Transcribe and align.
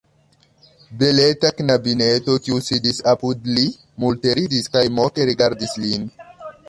Beleta 1.01 1.51
knabineto, 1.59 2.37
kiu 2.47 2.57
sidis 2.69 3.01
apud 3.13 3.45
li, 3.59 3.67
multe 4.05 4.35
ridis 4.41 4.73
kaj 4.77 4.83
moke 5.01 5.29
rigardis 5.33 5.77
lin. 5.85 6.09